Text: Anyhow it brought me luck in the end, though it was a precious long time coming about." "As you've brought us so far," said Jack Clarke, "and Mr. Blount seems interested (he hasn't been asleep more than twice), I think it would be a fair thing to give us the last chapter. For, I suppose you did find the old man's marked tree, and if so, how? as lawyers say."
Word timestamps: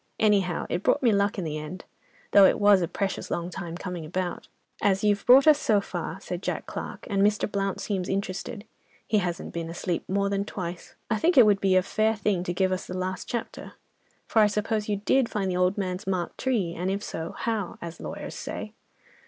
Anyhow 0.19 0.65
it 0.67 0.81
brought 0.81 1.03
me 1.03 1.11
luck 1.11 1.37
in 1.37 1.43
the 1.43 1.59
end, 1.59 1.85
though 2.31 2.45
it 2.45 2.59
was 2.59 2.81
a 2.81 2.87
precious 2.87 3.29
long 3.29 3.51
time 3.51 3.77
coming 3.77 4.03
about." 4.03 4.47
"As 4.81 5.03
you've 5.03 5.23
brought 5.27 5.45
us 5.45 5.59
so 5.59 5.79
far," 5.79 6.19
said 6.19 6.41
Jack 6.41 6.65
Clarke, 6.65 7.05
"and 7.07 7.21
Mr. 7.21 7.45
Blount 7.47 7.79
seems 7.79 8.09
interested 8.09 8.65
(he 9.05 9.19
hasn't 9.19 9.53
been 9.53 9.69
asleep 9.69 10.03
more 10.09 10.27
than 10.27 10.43
twice), 10.43 10.95
I 11.11 11.17
think 11.17 11.37
it 11.37 11.45
would 11.45 11.61
be 11.61 11.75
a 11.75 11.83
fair 11.83 12.15
thing 12.15 12.41
to 12.45 12.51
give 12.53 12.71
us 12.71 12.87
the 12.87 12.97
last 12.97 13.27
chapter. 13.29 13.73
For, 14.25 14.39
I 14.39 14.47
suppose 14.47 14.89
you 14.89 14.95
did 14.95 15.29
find 15.29 15.51
the 15.51 15.57
old 15.57 15.77
man's 15.77 16.07
marked 16.07 16.39
tree, 16.39 16.73
and 16.75 16.89
if 16.89 17.03
so, 17.03 17.35
how? 17.37 17.77
as 17.79 17.99
lawyers 17.99 18.33
say." 18.33 18.73